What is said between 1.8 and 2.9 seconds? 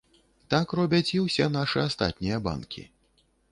астатнія банкі.